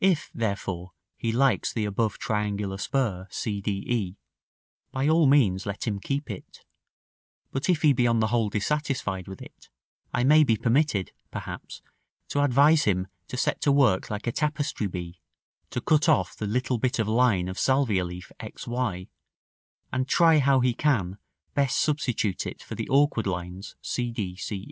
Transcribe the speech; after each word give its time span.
If, 0.00 0.30
therefore, 0.34 0.92
he 1.18 1.32
likes 1.32 1.70
the 1.70 1.84
above 1.84 2.16
triangular 2.16 2.78
spur, 2.78 3.28
c 3.30 3.60
d 3.60 3.84
e, 3.86 4.16
by 4.90 5.06
all 5.06 5.26
means 5.26 5.66
let 5.66 5.86
him 5.86 6.00
keep 6.00 6.30
it; 6.30 6.64
but 7.52 7.68
if 7.68 7.82
he 7.82 7.92
be 7.92 8.06
on 8.06 8.20
the 8.20 8.28
whole 8.28 8.48
dissatisfied 8.48 9.28
with 9.28 9.42
it, 9.42 9.68
I 10.14 10.24
may 10.24 10.44
be 10.44 10.56
permitted, 10.56 11.12
perhaps, 11.30 11.82
to 12.28 12.40
advise 12.40 12.84
him 12.84 13.08
to 13.28 13.36
set 13.36 13.60
to 13.60 13.70
work 13.70 14.08
like 14.08 14.26
a 14.26 14.32
tapestry 14.32 14.86
bee, 14.86 15.20
to 15.68 15.82
cut 15.82 16.08
off 16.08 16.34
the 16.34 16.46
little 16.46 16.78
bit 16.78 16.98
of 16.98 17.06
line 17.06 17.46
of 17.46 17.58
salvia 17.58 18.02
leaf 18.06 18.32
x 18.40 18.66
y, 18.66 19.08
and 19.92 20.08
try 20.08 20.38
how 20.38 20.60
he 20.60 20.72
can 20.72 21.18
best 21.52 21.78
substitute 21.78 22.46
it 22.46 22.62
for 22.62 22.76
the 22.76 22.88
awkward 22.88 23.26
lines 23.26 23.76
c 23.82 24.10
d 24.10 24.36
c 24.36 24.56
e. 24.56 24.68